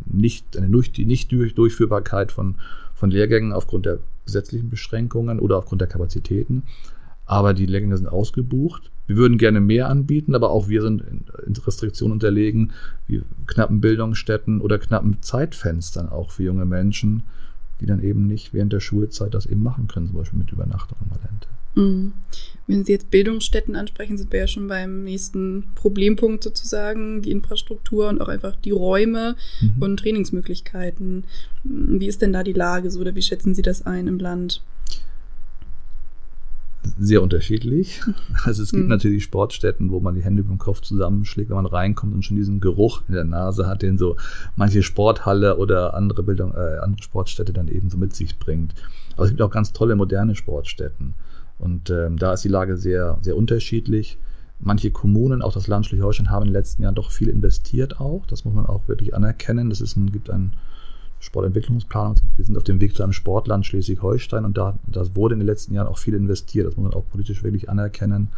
[0.07, 2.57] nicht, eine Nicht-Durchführbarkeit von,
[2.95, 6.63] von Lehrgängen aufgrund der gesetzlichen Beschränkungen oder aufgrund der Kapazitäten.
[7.27, 8.91] Aber die Lehrgänge sind ausgebucht.
[9.07, 12.73] Wir würden gerne mehr anbieten, aber auch wir sind in in Restriktionen unterlegen,
[13.07, 17.23] wie knappen Bildungsstätten oder knappen Zeitfenstern auch für junge Menschen,
[17.81, 20.99] die dann eben nicht während der Schulzeit das eben machen können, zum Beispiel mit Übernachtung
[21.01, 21.49] an Valente.
[21.77, 22.13] Mhm.
[22.67, 28.09] Wenn Sie jetzt Bildungsstätten ansprechen, sind wir ja schon beim nächsten Problempunkt sozusagen, die Infrastruktur
[28.09, 29.83] und auch einfach die Räume Mhm.
[29.83, 31.25] und Trainingsmöglichkeiten.
[31.65, 34.63] Wie ist denn da die Lage so oder wie schätzen Sie das ein im Land?
[36.99, 38.01] Sehr unterschiedlich.
[38.45, 38.89] Also es gibt Hm.
[38.89, 42.37] natürlich Sportstätten, wo man die Hände über dem Kopf zusammenschlägt, wenn man reinkommt und schon
[42.37, 44.17] diesen Geruch in der Nase hat, den so
[44.57, 48.75] manche Sporthalle oder andere Bildung, äh, andere Sportstätte dann eben so mit sich bringt.
[49.15, 51.15] Aber es gibt auch ganz tolle moderne Sportstätten.
[51.59, 54.19] Und ähm, da ist die Lage sehr, sehr unterschiedlich.
[54.61, 58.27] Manche Kommunen, auch das Land Schleswig-Holstein, haben in den letzten Jahren doch viel investiert auch.
[58.27, 59.71] Das muss man auch wirklich anerkennen.
[59.71, 60.53] Das ist ein, gibt ein
[61.25, 62.17] Sportentwicklungsplanung.
[62.37, 65.47] Wir sind auf dem Weg zu einem Sportland Schleswig-Holstein und da das wurde in den
[65.47, 66.67] letzten Jahren auch viel investiert.
[66.67, 68.29] Das muss man auch politisch wirklich anerkennen.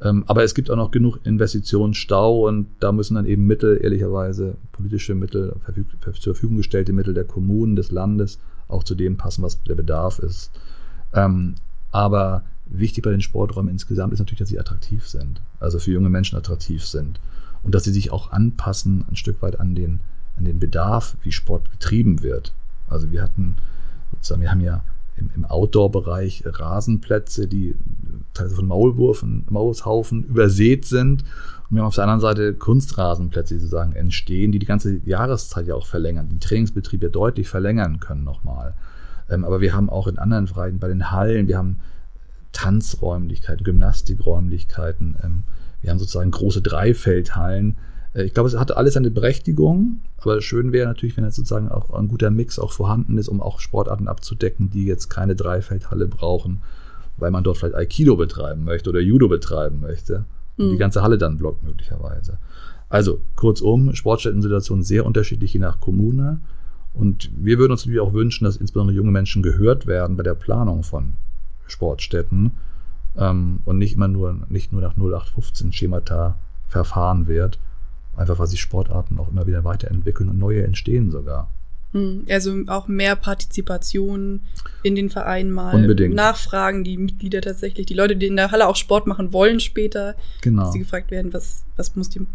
[0.00, 4.56] Ähm, aber es gibt auch noch genug Investitionsstau und da müssen dann eben Mittel, ehrlicherweise
[4.72, 5.54] politische Mittel,
[6.18, 10.18] zur Verfügung gestellte Mittel der Kommunen, des Landes auch zu dem passen, was der Bedarf
[10.18, 10.50] ist.
[11.12, 11.54] Ähm,
[11.90, 16.08] aber wichtig bei den Sporträumen insgesamt ist natürlich, dass sie attraktiv sind, also für junge
[16.08, 17.20] Menschen attraktiv sind
[17.62, 20.00] und dass sie sich auch anpassen ein Stück weit an den,
[20.36, 22.52] an den Bedarf, wie Sport betrieben wird.
[22.88, 23.56] Also wir hatten
[24.12, 24.82] sozusagen, wir haben ja
[25.16, 27.74] im, im Outdoor-Bereich Rasenplätze, die
[28.34, 31.22] teilweise von Maulwurfen, Maulshaufen übersät sind.
[31.22, 35.66] Und wir haben auf der anderen Seite Kunstrasenplätze, die sozusagen entstehen, die die ganze Jahreszeit
[35.66, 38.74] ja auch verlängern, den Trainingsbetrieb ja deutlich verlängern können nochmal.
[39.30, 41.78] Ähm, aber wir haben auch in anderen Bereichen, bei den Hallen, wir haben
[42.52, 45.42] Tanzräumlichkeiten, Gymnastikräumlichkeiten, ähm,
[45.80, 47.76] wir haben sozusagen große Dreifeldhallen.
[48.14, 51.68] Äh, ich glaube, es hatte alles eine Berechtigung, aber schön wäre natürlich, wenn jetzt sozusagen
[51.70, 56.06] auch ein guter Mix auch vorhanden ist, um auch Sportarten abzudecken, die jetzt keine Dreifeldhalle
[56.06, 56.62] brauchen,
[57.16, 60.24] weil man dort vielleicht Aikido betreiben möchte oder Judo betreiben möchte.
[60.58, 60.78] Und die Mhm.
[60.78, 62.38] ganze Halle dann blockt möglicherweise.
[62.88, 66.40] Also, kurzum, Sportstätten-Situationen sehr unterschiedlich je nach Kommune.
[66.92, 70.34] Und wir würden uns natürlich auch wünschen, dass insbesondere junge Menschen gehört werden bei der
[70.34, 71.14] Planung von
[71.66, 72.52] Sportstätten
[73.16, 76.36] ähm, und nicht immer nur, nicht nur nach 0815 Schemata
[76.68, 77.58] verfahren wird.
[78.16, 81.50] Einfach weil sich Sportarten auch immer wieder weiterentwickeln und neue entstehen sogar.
[81.92, 82.24] Mhm.
[82.28, 84.40] Also auch mehr Partizipation
[84.82, 85.74] in den Vereinen mal.
[85.74, 86.14] Unbedingt.
[86.14, 90.14] Nachfragen, die Mitglieder tatsächlich, die Leute, die in der Halle auch Sport machen wollen später,
[90.40, 90.64] Genau.
[90.64, 92.26] dass sie gefragt werden, was, was muss die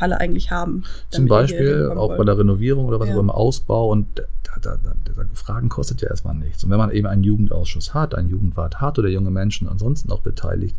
[0.00, 0.84] Halle eigentlich haben.
[1.10, 2.28] Zum Beispiel auch bei wollt.
[2.28, 3.14] der Renovierung oder was Ja.
[3.14, 4.24] auch beim Ausbau und da,
[4.60, 6.64] da, da, da, Fragen kostet ja erstmal nichts.
[6.64, 10.20] Und wenn man eben einen Jugendausschuss hat, einen Jugendwart hat oder junge Menschen ansonsten auch
[10.20, 10.76] beteiligt,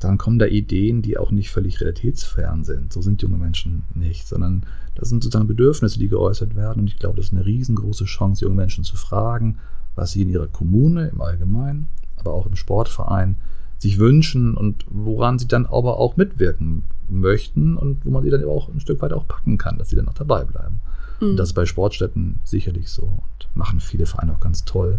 [0.00, 2.92] dann kommen da Ideen, die auch nicht völlig realitätsfern sind.
[2.92, 6.80] So sind junge Menschen nicht, sondern das sind sozusagen Bedürfnisse, die geäußert werden.
[6.80, 9.58] Und ich glaube, das ist eine riesengroße Chance, junge Menschen zu fragen,
[9.94, 13.36] was sie in ihrer Kommune im Allgemeinen, aber auch im Sportverein
[13.78, 18.44] sich wünschen und woran sie dann aber auch mitwirken möchten und wo man sie dann
[18.44, 20.80] auch ein Stück weit auch packen kann, dass sie dann auch dabei bleiben.
[21.20, 21.30] Mhm.
[21.30, 24.98] Und das ist bei Sportstätten sicherlich so und machen viele Vereine auch ganz toll.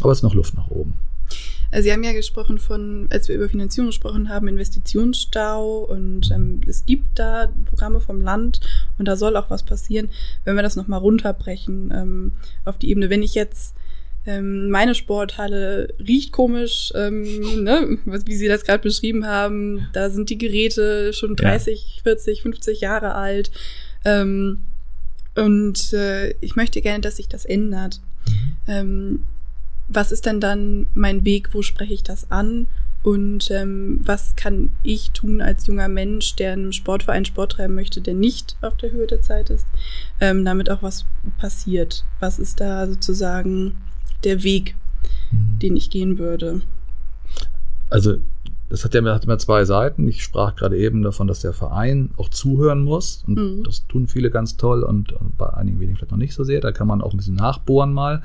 [0.00, 0.94] Aber es ist noch Luft nach oben.
[1.70, 6.62] Also Sie haben ja gesprochen von, als wir über Finanzierung gesprochen haben, Investitionsstau und ähm,
[6.66, 8.60] es gibt da Programme vom Land
[8.96, 10.08] und da soll auch was passieren.
[10.44, 12.32] Wenn wir das nochmal runterbrechen ähm,
[12.64, 13.74] auf die Ebene, wenn ich jetzt
[14.24, 20.30] ähm, meine Sporthalle riecht komisch, ähm, ne, wie Sie das gerade beschrieben haben, da sind
[20.30, 21.50] die Geräte schon Ja.
[21.50, 23.50] 30, 40, 50 Jahre alt
[24.06, 24.62] ähm,
[25.34, 28.00] und äh, ich möchte gerne, dass sich das ändert.
[28.66, 29.24] Ähm,
[29.88, 31.54] was ist denn dann mein Weg?
[31.54, 32.66] Wo spreche ich das an?
[33.02, 37.74] Und ähm, was kann ich tun als junger Mensch, der in einem Sportverein Sport treiben
[37.74, 39.66] möchte, der nicht auf der Höhe der Zeit ist,
[40.20, 41.04] ähm, damit auch was
[41.38, 42.04] passiert?
[42.20, 43.76] Was ist da sozusagen
[44.24, 44.74] der Weg,
[45.30, 45.58] mhm.
[45.60, 46.60] den ich gehen würde?
[47.88, 48.18] Also
[48.68, 50.06] das hat ja hat immer zwei Seiten.
[50.08, 53.24] Ich sprach gerade eben davon, dass der Verein auch zuhören muss.
[53.26, 53.64] Und mhm.
[53.64, 56.60] das tun viele ganz toll und bei einigen wenigen vielleicht noch nicht so sehr.
[56.60, 58.22] Da kann man auch ein bisschen nachbohren mal.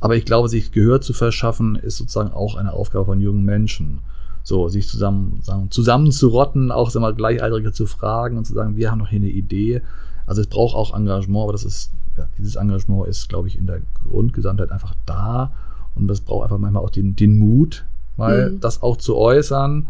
[0.00, 4.00] Aber ich glaube, sich Gehör zu verschaffen, ist sozusagen auch eine Aufgabe von jungen Menschen.
[4.42, 8.90] So, sich zusammen, sagen, zusammenzurotten, auch sagen wir, Gleichaltrige zu fragen und zu sagen, wir
[8.90, 9.82] haben noch hier eine Idee.
[10.26, 13.66] Also es braucht auch Engagement, aber das ist, ja, dieses Engagement ist, glaube ich, in
[13.66, 15.52] der Grundgesamtheit einfach da.
[15.94, 17.84] Und das braucht einfach manchmal auch den, den Mut,
[18.16, 18.60] mal mhm.
[18.60, 19.86] das auch zu äußern,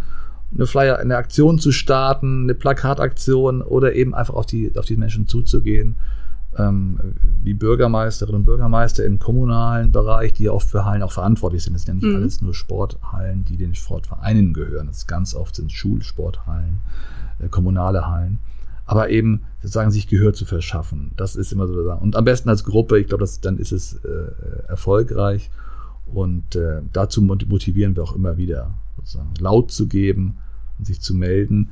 [0.53, 4.97] eine Flyer, eine Aktion zu starten, eine Plakataktion oder eben einfach auf die, auf die
[4.97, 5.97] Menschen zuzugehen.
[6.59, 6.99] Ähm,
[7.43, 11.75] wie Bürgermeisterinnen und Bürgermeister im kommunalen Bereich, die oft für Hallen auch verantwortlich sind.
[11.75, 12.23] Das sind ja nicht mhm.
[12.23, 14.89] alles nur Sporthallen, die den Sportvereinen gehören.
[14.89, 16.81] Das ganz oft sind Schulsporthallen,
[17.39, 18.41] äh, kommunale Hallen.
[18.85, 21.13] Aber eben sozusagen sich Gehör zu verschaffen.
[21.17, 21.75] Das ist immer so.
[21.93, 25.51] Und am besten als Gruppe, ich glaube, dann ist es äh, erfolgreich.
[26.07, 30.39] Und äh, dazu motivieren wir auch immer wieder, sozusagen laut zu geben
[30.79, 31.69] und sich zu melden.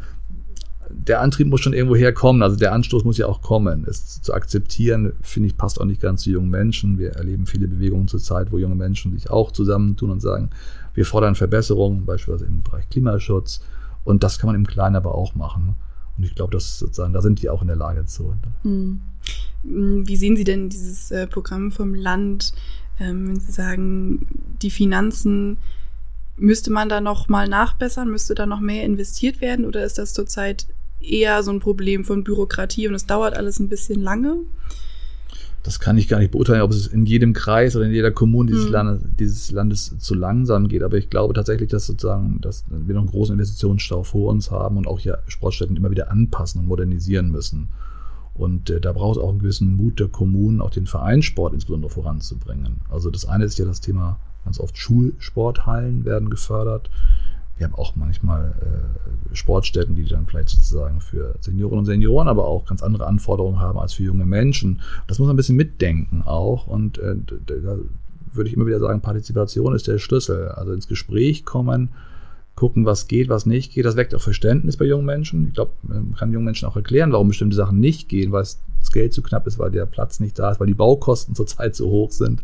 [0.90, 3.84] Der Antrieb muss schon irgendwo herkommen, also der Anstoß muss ja auch kommen.
[3.88, 6.98] Es zu akzeptieren, finde ich, passt auch nicht ganz zu jungen Menschen.
[6.98, 10.50] Wir erleben viele Bewegungen zurzeit, wo junge Menschen sich auch zusammentun und sagen,
[10.94, 13.60] wir fordern Verbesserungen, beispielsweise im Bereich Klimaschutz.
[14.04, 15.74] Und das kann man im Kleinen aber auch machen.
[16.16, 18.34] Und ich glaube, sozusagen, da sind die auch in der Lage zu.
[18.62, 19.00] Hm.
[19.62, 22.54] Wie sehen Sie denn dieses äh, Programm vom Land?
[23.00, 24.26] ähm, wenn Sie sagen,
[24.62, 25.58] die Finanzen,
[26.36, 28.10] müsste man da noch mal nachbessern?
[28.10, 29.64] Müsste da noch mehr investiert werden?
[29.64, 30.66] Oder ist das zurzeit
[31.00, 34.38] eher so ein Problem von Bürokratie und es dauert alles ein bisschen lange?
[35.62, 38.50] Das kann ich gar nicht beurteilen, ob es in jedem Kreis oder in jeder Kommune
[38.50, 38.72] dieses, hm.
[38.72, 40.82] Landes, dieses Landes zu langsam geht.
[40.82, 44.76] Aber ich glaube tatsächlich, dass sozusagen, dass wir noch einen großen Investitionsstau vor uns haben
[44.76, 47.68] und auch hier Sportstätten immer wieder anpassen und modernisieren müssen.
[48.34, 51.90] Und äh, da braucht es auch einen gewissen Mut der Kommunen, auch den Vereinssport insbesondere
[51.90, 52.80] voranzubringen.
[52.88, 56.88] Also das eine ist ja das Thema, ganz oft Schulsporthallen werden gefördert.
[57.58, 62.46] Wir haben auch manchmal äh, Sportstätten, die dann vielleicht sozusagen für Seniorinnen und Senioren, aber
[62.46, 64.80] auch ganz andere Anforderungen haben als für junge Menschen.
[65.06, 66.66] Das muss man ein bisschen mitdenken auch.
[66.66, 67.16] Und äh,
[67.46, 67.76] da
[68.32, 70.48] würde ich immer wieder sagen, Partizipation ist der Schlüssel.
[70.48, 71.90] Also ins Gespräch kommen,
[72.54, 73.84] gucken, was geht, was nicht geht.
[73.84, 75.48] Das weckt auch Verständnis bei jungen Menschen.
[75.48, 78.92] Ich glaube, man kann jungen Menschen auch erklären, warum bestimmte Sachen nicht gehen, weil das
[78.92, 81.90] Geld zu knapp ist, weil der Platz nicht da ist, weil die Baukosten zurzeit so
[81.90, 82.42] hoch sind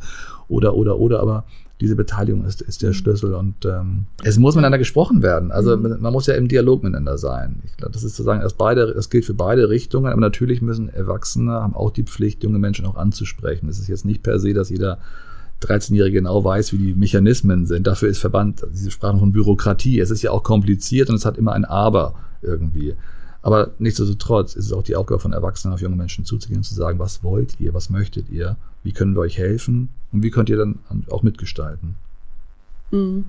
[0.48, 1.20] oder, oder, oder.
[1.20, 1.44] Aber
[1.80, 2.92] diese Beteiligung ist, ist der.
[2.92, 5.50] Schlüssel und ähm, es muss miteinander gesprochen werden.
[5.50, 5.96] Also mhm.
[6.00, 7.62] man muss ja im Dialog miteinander sein.
[7.64, 10.88] Ich glaube, das ist sozusagen erst beide, das gilt für beide Richtungen, aber natürlich müssen
[10.88, 13.68] Erwachsene haben auch die Pflicht, junge Menschen auch anzusprechen.
[13.68, 14.98] Es ist jetzt nicht per se, dass jeder
[15.62, 17.86] 13-Jährige genau weiß, wie die Mechanismen sind.
[17.86, 19.98] Dafür ist Verband, Sie sprachen von Bürokratie.
[19.98, 22.94] Es ist ja auch kompliziert und es hat immer ein Aber irgendwie.
[23.42, 26.74] Aber nichtsdestotrotz ist es auch die Aufgabe von Erwachsenen, auf junge Menschen zuzugehen und zu
[26.74, 30.48] sagen, was wollt ihr, was möchtet ihr, wie können wir euch helfen und wie könnt
[30.48, 30.78] ihr dann
[31.10, 31.96] auch mitgestalten.
[32.92, 33.24] Mhm.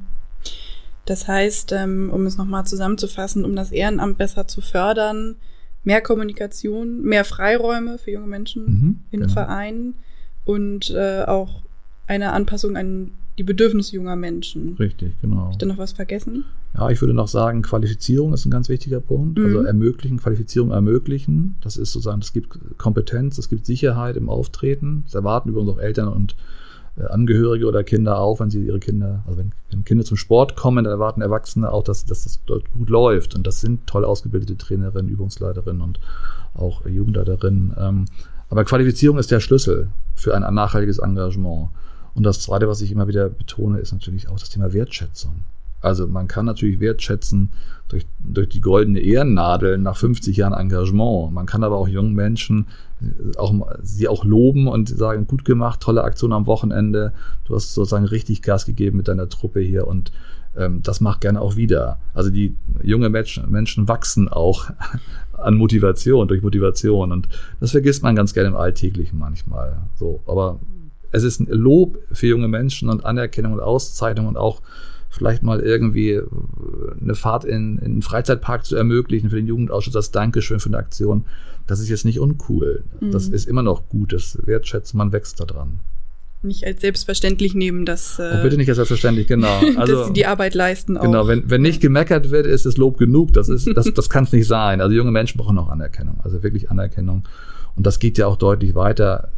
[1.06, 5.36] Das heißt, ähm, um es nochmal zusammenzufassen, um das Ehrenamt besser zu fördern,
[5.84, 9.34] mehr Kommunikation, mehr Freiräume für junge Menschen mhm, in genau.
[9.34, 9.96] Vereinen
[10.44, 11.64] und äh, auch
[12.08, 14.76] eine Anpassung an die Bedürfnisse junger Menschen.
[14.80, 15.38] Richtig, genau.
[15.38, 16.46] Habe ich da noch was vergessen?
[16.74, 19.38] Ja, ich würde noch sagen, Qualifizierung ist ein ganz wichtiger Punkt.
[19.38, 19.56] Also mhm.
[19.58, 21.56] Also ermöglichen, Qualifizierung ermöglichen.
[21.62, 25.04] Das ist sozusagen, es gibt Kompetenz, es gibt Sicherheit im Auftreten.
[25.06, 26.36] Das erwarten übrigens auch Eltern und
[26.98, 30.56] äh, Angehörige oder Kinder auch, wenn sie ihre Kinder, also wenn, wenn, Kinder zum Sport
[30.56, 33.36] kommen, dann erwarten Erwachsene auch, dass, dass das dort gut läuft.
[33.36, 36.00] Und das sind toll ausgebildete Trainerinnen, Übungsleiterinnen und
[36.54, 37.74] auch Jugendleiterinnen.
[37.78, 38.06] Ähm,
[38.50, 41.70] aber Qualifizierung ist der Schlüssel für ein nachhaltiges Engagement.
[42.16, 45.44] Und das Zweite, was ich immer wieder betone, ist natürlich auch das Thema Wertschätzung.
[45.82, 47.52] Also man kann natürlich wertschätzen
[47.90, 51.32] durch, durch die goldene Ehrennadel nach 50 Jahren Engagement.
[51.32, 52.68] Man kann aber auch jungen Menschen
[53.02, 57.14] äh, auch, sie auch loben und sagen, gut gemacht, tolle Aktion am Wochenende.
[57.44, 60.12] Du hast sozusagen richtig Gas gegeben mit deiner Truppe hier und
[60.56, 62.00] ähm, das macht gerne auch wieder.
[62.14, 64.70] Also die junge Menschen, Menschen wachsen auch
[65.34, 67.12] an Motivation, durch Motivation.
[67.12, 67.28] Und
[67.60, 69.78] das vergisst man ganz gerne im Alltäglichen manchmal.
[70.00, 70.60] So, aber
[71.16, 74.62] es ist ein Lob für junge Menschen und Anerkennung und Auszeichnung und auch
[75.10, 76.20] vielleicht mal irgendwie
[77.02, 80.78] eine Fahrt in, in einen Freizeitpark zu ermöglichen für den Jugendausschuss als Dankeschön für eine
[80.78, 81.26] Aktion.
[81.68, 82.84] Das ist jetzt nicht uncool.
[83.00, 83.12] Mhm.
[83.12, 84.12] Das ist immer noch gut.
[84.12, 85.80] Das wertschätzt man wächst daran.
[86.44, 88.20] Nicht als selbstverständlich nehmen, dass.
[88.20, 89.62] Äh, oh, bitte nicht als selbstverständlich, genau.
[89.78, 90.98] Also, dass sie die Arbeit leisten.
[90.98, 91.04] Auch.
[91.04, 93.34] Genau, wenn, wenn nicht gemeckert wird, ist es Lob genug.
[93.34, 94.82] Das, ist, das, das kann es nicht sein.
[94.82, 97.24] Also junge Menschen brauchen auch Anerkennung, also wirklich Anerkennung.
[97.76, 99.30] Und das geht ja auch deutlich weiter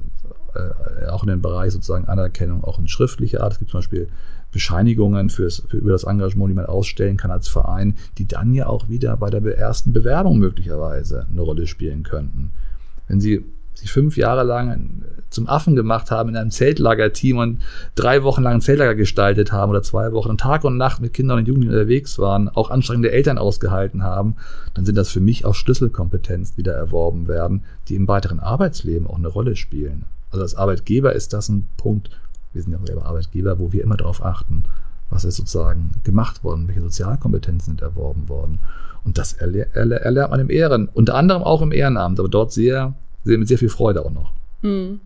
[0.57, 3.53] äh, auch in den Bereich sozusagen Anerkennung, auch in schriftlicher Art.
[3.53, 4.09] Es gibt zum Beispiel
[4.51, 8.67] Bescheinigungen fürs, für, über das Engagement, die man ausstellen kann als Verein, die dann ja
[8.67, 12.51] auch wieder bei der ersten Bewerbung möglicherweise eine Rolle spielen könnten.
[13.07, 17.61] Wenn Sie sich fünf Jahre lang zum Affen gemacht haben in einem Zeltlagerteam und
[17.95, 21.39] drei Wochen lang ein Zeltlager gestaltet haben oder zwei Wochen Tag und Nacht mit Kindern
[21.39, 24.35] und Jugendlichen unterwegs waren, auch anstrengende Eltern ausgehalten haben,
[24.73, 29.07] dann sind das für mich auch Schlüsselkompetenzen, die da erworben werden, die im weiteren Arbeitsleben
[29.07, 30.05] auch eine Rolle spielen.
[30.31, 32.09] Also als Arbeitgeber ist das ein Punkt,
[32.53, 34.63] wir sind ja selber Arbeitgeber, wo wir immer darauf achten,
[35.09, 38.59] was ist sozusagen gemacht worden, welche Sozialkompetenzen sind erworben worden.
[39.05, 42.51] Und das erler erler erlernt man im Ehren, unter anderem auch im Ehrenamt, aber dort
[42.51, 44.31] sehr, sehr mit sehr viel Freude auch noch.
[44.61, 44.99] Mhm.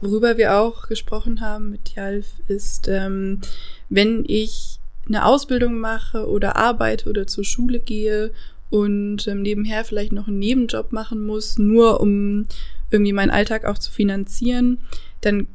[0.00, 3.40] Worüber wir auch gesprochen haben mit Jalf ist, ähm,
[3.88, 8.32] wenn ich eine Ausbildung mache oder arbeite oder zur Schule gehe
[8.70, 12.46] und ähm, nebenher vielleicht noch einen Nebenjob machen muss, nur um
[12.92, 14.78] irgendwie meinen Alltag auch zu finanzieren,
[15.22, 15.46] dann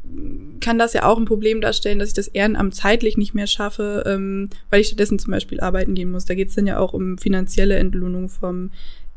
[0.62, 4.04] kann das ja auch ein Problem darstellen, dass ich das Ehrenamt zeitlich nicht mehr schaffe,
[4.06, 6.26] ähm, weil ich stattdessen zum Beispiel arbeiten gehen muss.
[6.26, 8.72] Da geht es dann ja auch um finanzielle Entlohnung vom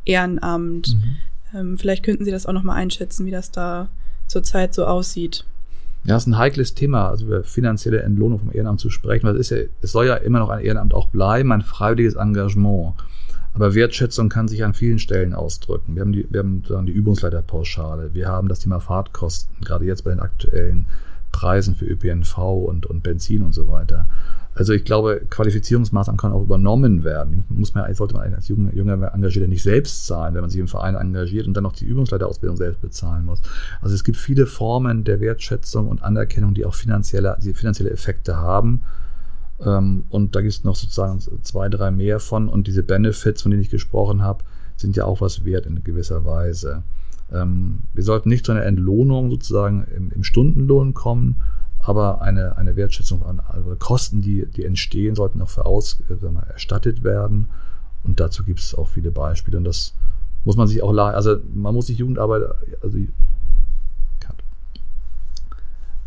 [0.04, 0.94] Ehrenamt.
[0.94, 1.58] Mhm.
[1.58, 3.88] Ähm, vielleicht könnten Sie das auch nochmal einschätzen, wie das da
[4.26, 5.44] zurzeit so aussieht.
[6.04, 9.36] Ja, es ist ein heikles Thema, also über finanzielle Entlohnung vom Ehrenamt zu sprechen, weil
[9.36, 12.94] es ist ja, es soll ja immer noch ein Ehrenamt auch bleiben, ein freiwilliges Engagement.
[13.52, 15.96] Aber Wertschätzung kann sich an vielen Stellen ausdrücken.
[15.96, 20.04] Wir haben die, wir haben dann die Übungsleiterpauschale, wir haben das Thema Fahrtkosten, gerade jetzt
[20.04, 20.86] bei den aktuellen
[21.32, 24.06] Preisen für ÖPNV und, und Benzin und so weiter.
[24.54, 27.44] Also ich glaube, Qualifizierungsmaßnahmen können auch übernommen werden.
[27.48, 30.68] Muss man, sollte man als junger, junger Engagierter nicht selbst zahlen, wenn man sich im
[30.68, 33.40] Verein engagiert und dann noch die Übungsleiterausbildung selbst bezahlen muss.
[33.80, 38.36] Also es gibt viele Formen der Wertschätzung und Anerkennung, die auch finanzielle, die finanzielle Effekte
[38.36, 38.82] haben.
[39.64, 42.48] Ähm, und da gibt es noch sozusagen zwei, drei mehr von.
[42.48, 44.44] Und diese Benefits, von denen ich gesprochen habe,
[44.76, 46.82] sind ja auch was wert in gewisser Weise.
[47.32, 51.40] Ähm, wir sollten nicht zu einer Entlohnung sozusagen im, im Stundenlohn kommen,
[51.78, 56.52] aber eine, eine Wertschätzung an also Kosten, die, die entstehen, sollten auch für aus, äh,
[56.52, 57.48] erstattet werden.
[58.02, 59.58] Und dazu gibt es auch viele Beispiele.
[59.58, 59.94] Und das
[60.44, 62.42] muss man sich auch, also man muss sich Jugendarbeit,
[62.82, 62.98] also,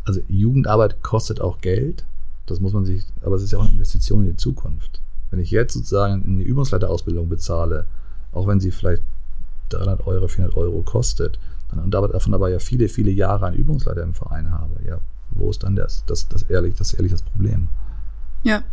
[0.05, 2.05] also Jugendarbeit kostet auch Geld.
[2.45, 5.01] Das muss man sich, aber es ist ja auch eine Investition in die Zukunft.
[5.31, 7.85] Wenn ich jetzt sozusagen eine Übungsleiterausbildung bezahle,
[8.31, 9.01] auch wenn sie vielleicht
[9.69, 14.03] 300 Euro, 400 Euro kostet, dann und davon aber ja viele, viele Jahre einen Übungsleiter
[14.03, 14.99] im Verein habe, ja,
[15.31, 17.67] wo ist dann das, das, das ehrlich, das ehrlich das Problem?
[18.43, 18.63] Ja.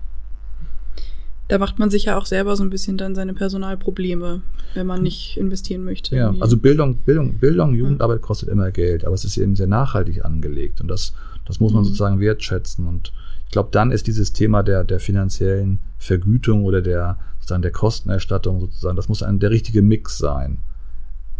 [1.48, 4.42] Da macht man sich ja auch selber so ein bisschen dann seine Personalprobleme,
[4.74, 6.14] wenn man nicht investieren möchte.
[6.14, 10.24] Ja, also Bildung, Bildung, Bildung, Jugendarbeit kostet immer Geld, aber es ist eben sehr nachhaltig
[10.24, 11.12] angelegt und das,
[11.46, 11.87] das muss man mhm.
[11.87, 13.12] sozusagen wertschätzen und
[13.51, 18.61] ich glaube, dann ist dieses Thema der, der finanziellen Vergütung oder der, sozusagen der Kostenerstattung
[18.61, 20.59] sozusagen, das muss ein, der richtige Mix sein.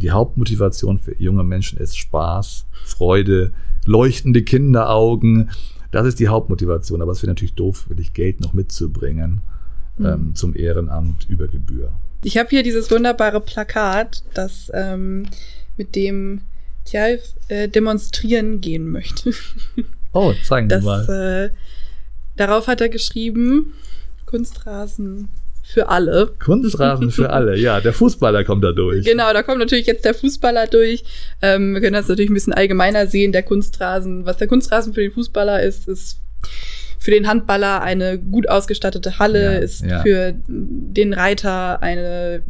[0.03, 3.53] Die Hauptmotivation für junge Menschen ist Spaß, Freude,
[3.87, 5.51] leuchtende Kinderaugen.
[5.92, 7.01] Das ist die Hauptmotivation.
[7.01, 9.42] Aber es wäre natürlich doof, wirklich Geld noch mitzubringen
[9.96, 10.07] mhm.
[10.07, 11.92] ähm, zum Ehrenamt über Gebühr.
[12.25, 15.29] Ich habe hier dieses wunderbare Plakat, das ähm,
[15.77, 16.40] mit dem
[16.87, 19.33] Tjalf äh, demonstrieren gehen möchte.
[20.12, 21.09] Oh, zeigen Sie mal.
[21.09, 21.51] Äh,
[22.40, 23.74] darauf hat er geschrieben,
[24.26, 25.29] Kunstrasen
[25.62, 26.33] für alle.
[26.44, 27.81] Kunstrasen für alle, ja.
[27.81, 29.05] Der Fußballer kommt da durch.
[29.05, 31.05] Genau, da kommt natürlich jetzt der Fußballer durch.
[31.42, 33.33] Ähm, wir können das natürlich ein bisschen allgemeiner sehen.
[33.33, 36.18] Der Kunstrasen, was der Kunstrasen für den Fußballer ist, ist
[36.98, 40.03] für den Handballer eine gut ausgestattete Halle, ja, ist ja.
[40.03, 42.42] für den Reiter eine,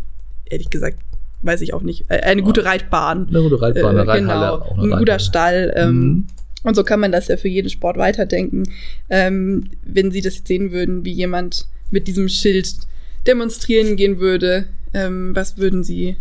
[0.47, 0.99] ehrlich gesagt,
[1.43, 3.29] weiß ich auch nicht, äh, eine gute Reitbahn.
[3.29, 4.65] Eine gute Reitbahn, eine äh, Reithalle.
[4.75, 5.73] Genau, ein guter Stall.
[5.77, 6.27] Ähm, mhm.
[6.63, 8.65] Und so kann man das ja für jeden Sport weiterdenken.
[9.09, 12.75] Ähm, wenn Sie das jetzt sehen würden, wie jemand mit diesem Schild
[13.27, 16.17] demonstrieren gehen würde, ähm, was würden Sie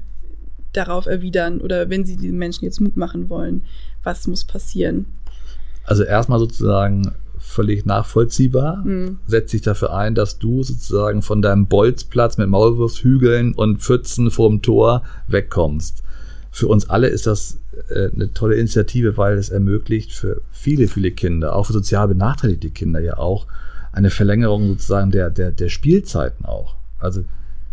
[0.73, 1.61] darauf erwidern?
[1.61, 3.63] Oder wenn Sie diesen Menschen jetzt Mut machen wollen,
[4.03, 5.05] was muss passieren?
[5.83, 8.77] Also erstmal sozusagen völlig nachvollziehbar.
[8.85, 9.17] Mhm.
[9.25, 14.61] Setzt sich dafür ein, dass du sozusagen von deinem Bolzplatz mit Maulwurfshügeln und Pfützen vorm
[14.61, 16.03] Tor wegkommst.
[16.51, 17.59] Für uns alle ist das
[17.89, 22.69] äh, eine tolle Initiative, weil es ermöglicht für viele, viele Kinder, auch für sozial benachteiligte
[22.69, 23.47] Kinder ja auch,
[23.91, 26.75] eine Verlängerung sozusagen der, der, der Spielzeiten auch.
[26.99, 27.23] Also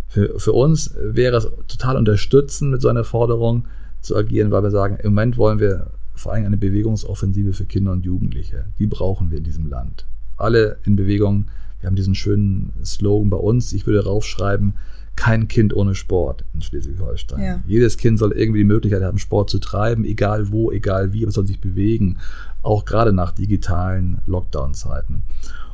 [0.08, 3.66] für, für uns wäre es total unterstützend, mit so einer Forderung
[4.00, 7.92] zu agieren, weil wir sagen, im Moment wollen wir vor allem eine Bewegungsoffensive für Kinder
[7.92, 8.66] und Jugendliche.
[8.78, 10.06] Die brauchen wir in diesem Land.
[10.36, 11.46] Alle in Bewegung.
[11.80, 13.72] Wir haben diesen schönen Slogan bei uns.
[13.72, 14.74] Ich würde raufschreiben,
[15.16, 17.42] kein Kind ohne Sport in Schleswig-Holstein.
[17.42, 17.60] Ja.
[17.66, 21.32] Jedes Kind soll irgendwie die Möglichkeit haben, Sport zu treiben, egal wo, egal wie, aber
[21.32, 22.18] soll sich bewegen,
[22.62, 25.22] auch gerade nach digitalen Lockdown-Zeiten.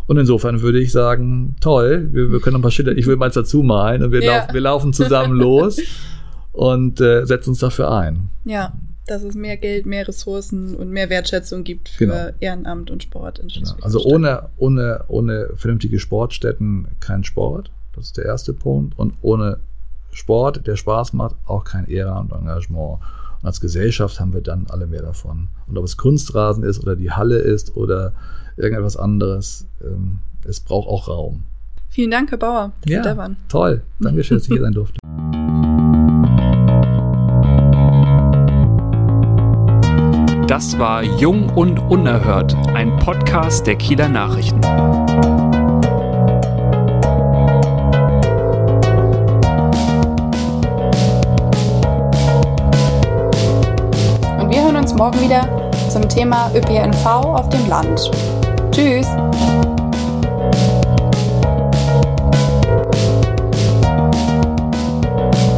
[0.07, 3.31] Und insofern würde ich sagen, toll, wir, wir können ein paar Schilder, ich will mal
[3.31, 4.37] dazu malen und wir, ja.
[4.39, 5.81] laufen, wir laufen zusammen los
[6.53, 8.29] und äh, setzen uns dafür ein.
[8.45, 8.73] Ja.
[9.07, 12.29] dass es mehr Geld, mehr Ressourcen und mehr Wertschätzung gibt für Genau.
[12.41, 13.67] Ehrenamt und Sport in Genau.
[13.67, 13.85] Schleswig-Holstein.
[13.85, 17.71] Also ohne, ohne, ohne vernünftige Sportstätten kein Sport.
[17.95, 18.99] Das ist der erste Punkt.
[18.99, 19.59] Und ohne
[20.13, 23.01] Sport, der Spaß macht, auch kein Ehrenamt und Engagement.
[23.41, 25.49] Und als Gesellschaft haben wir dann alle mehr davon.
[25.67, 28.13] Und ob es Kunstrasen ist oder die Halle ist oder
[28.57, 31.45] irgendetwas anderes, ähm, es braucht auch Raum.
[31.89, 33.37] Vielen Dank, Herr Bauer, dass Sie da waren.
[33.49, 33.83] toll.
[34.01, 34.99] Dankeschön, dass ich hier sein durfte.
[40.49, 44.61] Das war Jung und Unerhört, ein Podcast der Kieler Nachrichten.
[54.93, 58.11] uns morgen wieder zum Thema ÖPNV auf dem Land.
[58.73, 59.07] Tschüss!